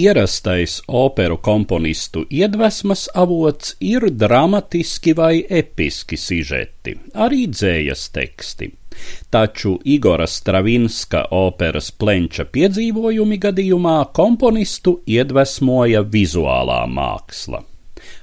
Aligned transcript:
Ierastais 0.00 0.82
operu 0.86 1.36
komponistu 1.36 2.22
iedvesmas 2.30 3.08
avots 3.14 3.74
ir 3.80 4.06
dramatiski 4.22 5.12
vai 5.18 5.42
episki 5.60 6.16
sižeti, 6.16 6.94
arī 7.24 7.42
dzējas 7.52 8.06
teksti. 8.14 8.70
Taču 9.34 9.74
Igora 9.84 10.26
Stravinska 10.26 11.26
operas 11.36 11.90
plenča 11.90 12.46
piedzīvojumi 12.54 13.40
gadījumā 13.44 13.98
komponistu 14.16 15.00
iedvesmoja 15.18 16.06
vizuālā 16.16 16.80
māksla. 17.00 17.64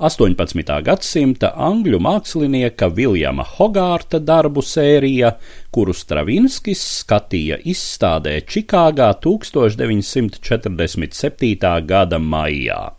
18. 0.00 0.80
gadsimta 0.80 1.50
angļu 1.60 1.98
mākslinieka 2.00 2.88
Viljama 2.96 3.44
Hogārta 3.44 4.16
darbu 4.24 4.64
sērija, 4.64 5.36
kuru 5.68 5.92
Stravinskis 5.92 6.80
skatīja 7.02 7.60
izstādē 7.68 8.40
Čikāgā 8.48 9.12
1947. 9.20 11.84
gada 11.84 12.16
maijā. 12.16 12.96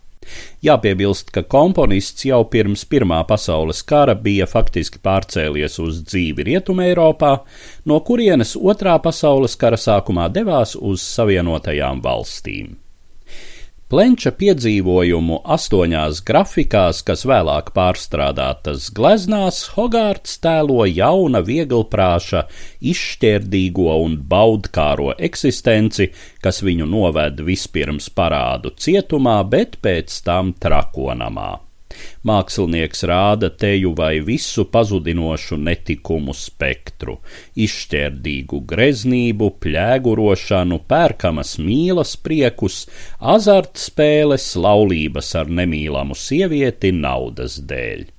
Jāpiebilst, 0.61 1.33
ka 1.33 1.41
komponists 1.41 2.21
jau 2.29 2.45
pirms 2.53 2.85
Pirmā 2.85 3.25
pasaules 3.25 3.81
kara 3.81 4.13
bija 4.13 4.45
faktiski 4.45 5.01
pārcēlies 5.01 5.81
uz 5.81 6.05
dzīvi 6.05 6.45
Rietumē 6.51 6.85
Eiropā, 6.91 7.41
no 7.89 7.97
kurienes 8.05 8.53
Otrā 8.53 9.01
pasaules 9.01 9.57
kara 9.57 9.81
sākumā 9.81 10.29
devās 10.29 10.77
uz 10.77 11.01
Savienotajām 11.01 11.97
valstīm. 12.05 12.77
Plenča 13.91 14.31
piedzīvojumu 14.31 15.41
astoņās 15.51 16.21
grafikās, 16.23 17.01
kas 17.03 17.25
vēlāk 17.27 17.73
pārstrādātas 17.75 18.85
gleznās, 18.95 19.57
Hogārds 19.73 20.37
tēlo 20.39 20.85
jauna 20.87 21.41
vieglprāša, 21.43 22.45
izšķērdīgo 22.93 23.97
un 24.05 24.15
baudkāro 24.31 25.09
eksistenci, 25.19 26.07
kas 26.39 26.61
viņu 26.63 26.87
noved 26.93 27.43
vispirms 27.43 28.07
parādu 28.15 28.71
cietumā, 28.79 29.41
bet 29.43 29.75
pēc 29.83 30.21
tam 30.23 30.53
trakonamā. 30.55 31.49
Mākslinieks 32.27 33.03
rāda 33.09 33.49
teju 33.63 33.93
vai 33.97 34.19
visu 34.25 34.67
pazudinošu 34.73 35.57
netikumu 35.57 36.35
spektru, 36.37 37.17
izšķērdīgu 37.65 38.61
greznību, 38.71 39.51
pļēgurošanu, 39.65 40.81
pērkamas 40.91 41.57
mīlas 41.59 42.15
priekus, 42.21 42.85
azartspēles, 43.19 44.47
laulības 44.55 45.35
ar 45.41 45.51
nemīlamu 45.61 46.17
sievieti 46.17 46.93
naudas 46.95 47.59
dēļ. 47.67 48.09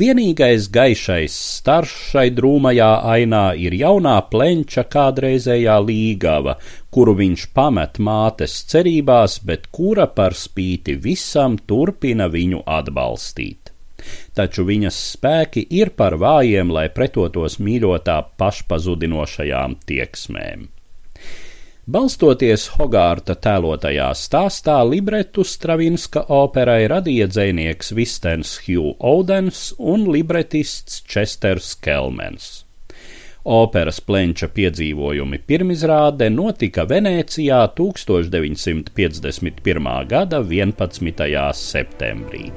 Vienīgais 0.00 0.68
gaišais 0.72 1.34
stars 1.56 1.92
šai 2.10 2.28
drūmajā 2.36 2.90
ainā 3.14 3.42
ir 3.60 3.76
jaunā 3.76 4.14
plenča 4.32 4.84
kādreizējā 4.94 5.76
līgava, 5.84 6.56
kuru 6.90 7.14
viņš 7.20 7.44
pamet 7.58 8.00
mātes 8.08 8.56
cerībās, 8.72 9.38
bet 9.44 9.68
kura 9.78 10.08
par 10.18 10.38
spīti 10.44 10.96
visam 11.08 11.58
turpina 11.72 12.30
viņu 12.32 12.64
atbalstīt. 12.78 13.72
Taču 14.34 14.64
viņas 14.66 15.00
spēki 15.12 15.66
ir 15.78 15.92
par 16.00 16.16
vājiem, 16.18 16.72
lai 16.74 16.88
pretotos 16.96 17.60
mīļotā 17.62 18.18
pašpazudinošajām 18.40 19.76
tieksmēm. 19.86 20.70
Balstoties 21.82 22.68
Hogārta 22.76 23.34
tēlotajā 23.34 24.12
stāstā, 24.14 24.76
libretu 24.86 25.42
Stravinska 25.42 26.22
operai 26.30 26.86
radīja 26.86 27.26
dzēnieks 27.26 27.90
Vistens 27.98 28.62
Hugh 28.62 28.94
Odens 29.02 29.74
un 29.82 30.06
libretists 30.06 31.02
Česters 31.02 31.74
Kelmens. 31.82 32.62
Operas 33.42 33.98
plenča 33.98 34.46
piedzīvojumi 34.46 35.42
pirmizrāde 35.42 36.30
notika 36.30 36.86
Venēcijā 36.86 37.66
1951. 37.74 40.06
gada 40.06 40.38
11. 40.38 41.26
septembrī. 41.50 42.54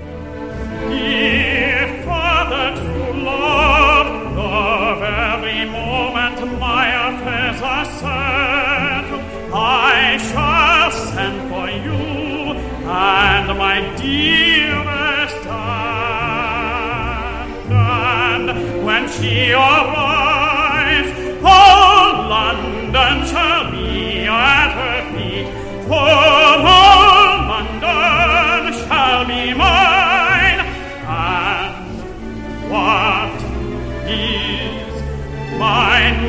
I 9.98 10.18
shall 10.18 10.92
send 10.92 11.38
for 11.50 11.68
you 11.86 12.04
and 12.86 13.48
my 13.58 13.78
dearest 13.96 15.44
and 17.72 18.86
when 18.86 19.04
she 19.10 19.52
arrives. 19.54 20.35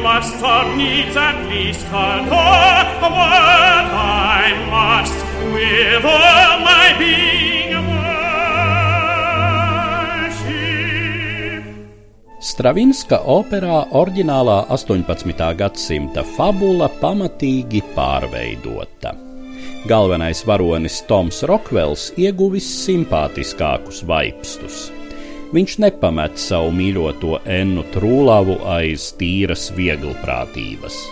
Or 0.06 0.76
needs 0.76 1.16
at 1.16 1.36
least 1.50 1.84
adore 1.86 3.10
what 3.10 3.86
I 3.90 4.54
must 4.70 5.18
with 5.52 6.04
all 6.04 6.60
my 6.62 6.94
being 6.98 7.26
Stravinska 12.38 13.18
operā 13.26 13.80
oriģinālā 13.90 14.68
18. 14.70 15.02
gadsimta 15.58 16.22
fabula 16.36 16.86
pamatīgi 17.00 17.82
pārveidota. 17.96 19.12
Galvenais 19.90 20.44
varonis 20.46 21.00
Toms 21.08 21.42
Rokvels 21.50 22.12
ieguvis 22.16 22.68
simpātiskākus 22.84 24.04
vaipstus. 24.06 24.86
Viņš 25.54 25.76
nepamet 25.84 26.40
savu 26.42 26.72
mīļoto 26.74 27.42
Ennu 27.46 27.86
Trūlavu 27.94 28.58
aiz 28.76 29.12
tīras 29.20 29.68
vieglprātības 29.76 31.04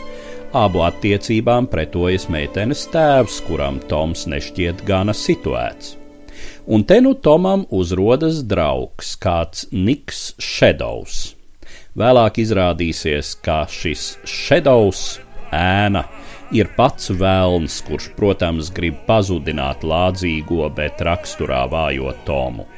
Abu 0.54 0.84
attiecībām 0.86 1.66
pretojas 1.66 2.28
meitenes 2.30 2.84
tēvs, 2.92 3.40
kuram 3.42 3.80
Toms 3.90 4.20
nešķiet 4.30 4.84
gana 4.86 5.10
situēts. 5.10 5.96
Un 6.70 6.84
te 6.86 7.00
nu 7.02 7.16
Tomam 7.18 7.64
uzrodas 7.74 8.38
draugs, 8.46 9.16
kāds 9.18 9.66
Niks 9.74 10.20
Šedows. 10.38 11.34
Vēlāk 11.98 12.38
izrādīsies, 12.44 13.32
ka 13.42 13.64
šis 13.66 14.06
Šedows 14.30 15.02
ēna 15.50 16.04
ir 16.54 16.70
pats 16.78 17.10
vēlns, 17.10 17.80
kurš, 17.88 18.12
protams, 18.14 18.70
grib 18.70 19.02
pazudināt 19.10 19.82
lādzīgo, 19.82 20.70
bet 20.78 21.02
raksturā 21.02 21.64
vājo 21.66 22.14
Tomu. 22.30 22.70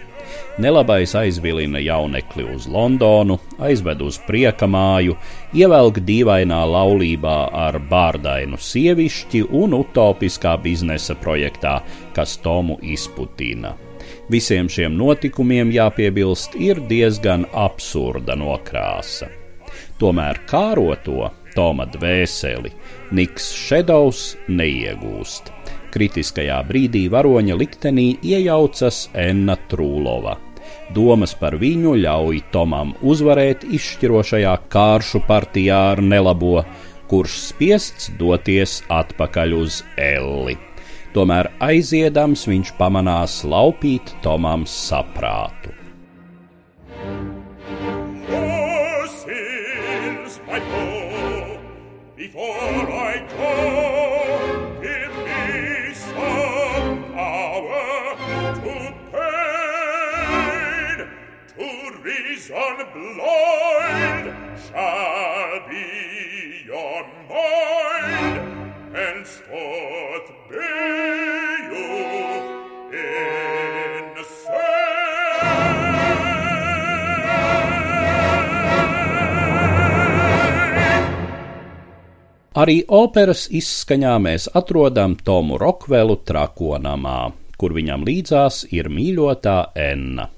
Nelabais 0.59 1.15
aizvilina 1.19 1.79
jaunekli 1.83 2.45
uz 2.55 2.67
Londonu, 2.67 3.39
aizved 3.59 4.03
uz 4.03 4.19
priekamāju, 4.29 5.17
ievelk 5.55 6.01
dīvainā 6.09 6.63
laulībā 6.73 7.37
ar 7.67 7.81
bārdainu 7.91 8.61
sievišķi 8.61 9.47
un 9.51 9.77
utopiskā 9.81 10.57
biznesa 10.63 11.17
projektā, 11.21 11.81
kas 12.17 12.39
Tomu 12.41 12.79
izputina. 12.83 13.75
Visiem 14.31 14.69
šiem 14.71 14.97
notikumiem, 14.99 15.71
jāpiebilst, 15.75 16.57
ir 16.59 16.81
diezgan 16.91 17.47
absurda 17.55 18.35
nokrāsa. 18.39 19.29
Tomēr 20.01 20.41
kāroto 20.49 21.31
Toma 21.57 21.87
dvēseli 21.89 22.73
Niks 23.17 23.49
Šedovs 23.57 24.35
neiegūst. 24.49 25.53
Kritiskajā 25.97 26.59
brīdī 26.69 27.07
varoņa 27.09 27.55
liktenī 27.57 28.19
iejaucas 28.21 29.07
Enna 29.17 29.55
Trūlova. 29.71 30.34
Domas 30.93 31.33
par 31.41 31.57
viņu 31.57 31.95
ļauj 32.03 32.43
Tomam 32.53 32.93
uzvarēt 33.01 33.65
izšķirošajā 33.65 34.53
kāršu 34.69 35.23
partijā 35.25 35.79
ar 35.95 36.03
nelabo, 36.05 36.61
kurš 37.09 37.39
spiests 37.47 38.11
doties 38.21 38.83
atpakaļ 38.93 39.57
uz 39.57 39.81
Elli. 39.97 40.59
Tomēr 41.17 41.49
aiziedams 41.65 42.45
viņš 42.51 42.77
pamanās 42.77 43.41
laupīt 43.48 44.13
Tomam 44.21 44.69
saprātu. 44.69 45.72
Before 52.16 52.91
I 52.93 53.19
go 53.39 53.96
blind 62.84 64.27
shall 64.65 65.61
be 65.69 65.87
your 66.67 67.07
mind, 67.28 68.37
henceforth 68.93 70.28
be 70.51 70.71
you 71.71 71.89
innocent. 72.93 74.67
Arī 82.57 82.79
operas 82.89 83.51
izskaņā 83.53 84.15
mēs 84.21 84.47
atrodam 84.57 85.17
Tomu 85.21 85.59
Rokvelu 85.61 86.17
trakonamā, 86.25 87.19
kur 87.61 87.77
viņam 87.77 88.05
līdzās 88.09 88.65
ir 88.72 88.89
mīļotā 88.89 89.59
Enna. 89.77 90.35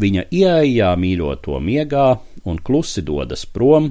Viņa 0.00 0.28
ieejā 0.32 0.94
mīļoto 0.96 1.58
miegā 1.60 2.06
un 2.48 2.60
klusi 2.64 3.02
dodas 3.04 3.44
prom, 3.44 3.90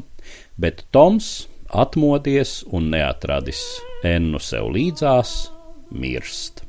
bet 0.58 0.88
Toms, 0.96 1.48
atmodies 1.70 2.64
un 2.74 2.90
neatradis 2.96 3.62
Ennu 4.06 4.40
sev 4.42 4.72
līdzās, 4.74 5.36
mirst. 5.92 6.69